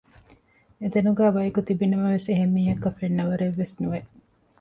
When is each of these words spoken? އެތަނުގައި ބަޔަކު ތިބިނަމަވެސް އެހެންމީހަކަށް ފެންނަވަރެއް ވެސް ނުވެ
އެތަނުގައި 0.81 1.33
ބަޔަކު 1.35 1.61
ތިބިނަމަވެސް 1.67 2.27
އެހެންމީހަކަށް 2.29 2.97
ފެންނަވަރެއް 2.99 3.57
ވެސް 3.59 3.75
ނުވެ 3.81 3.99